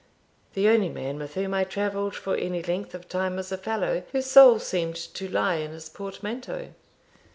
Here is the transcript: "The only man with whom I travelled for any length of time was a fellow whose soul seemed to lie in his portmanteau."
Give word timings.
"The 0.55 0.67
only 0.67 0.89
man 0.89 1.19
with 1.19 1.35
whom 1.35 1.53
I 1.53 1.63
travelled 1.63 2.15
for 2.15 2.35
any 2.35 2.63
length 2.63 2.95
of 2.95 3.07
time 3.07 3.35
was 3.35 3.51
a 3.51 3.57
fellow 3.59 4.01
whose 4.13 4.25
soul 4.25 4.57
seemed 4.57 4.95
to 4.95 5.29
lie 5.29 5.57
in 5.57 5.69
his 5.73 5.89
portmanteau." 5.89 6.69